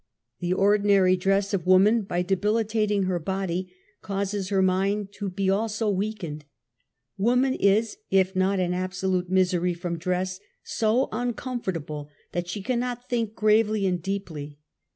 The 0.39 0.51
ordinary 0.53 1.15
dress 1.15 1.53
of 1.53 1.67
woman 1.67 2.01
by 2.01 2.23
debilitating 2.23 3.03
her 3.03 3.19
body 3.19 3.71
causes 4.01 4.49
her 4.49 4.63
mind 4.63 5.11
to 5.11 5.29
be 5.29 5.47
also 5.47 5.89
weakened. 5.89 6.43
Woman 7.19 7.53
is, 7.53 7.97
if 8.09 8.35
not 8.35 8.57
in 8.59 8.73
absolute 8.73 9.29
misery 9.29 9.75
from 9.75 9.99
dress, 9.99 10.39
so 10.63 11.07
uncomfortable 11.11 12.09
that 12.31 12.47
she 12.47 12.63
cannot 12.63 13.09
think 13.09 13.35
gravely 13.35 13.85
'and 13.85 14.01
deeply. 14.01 14.57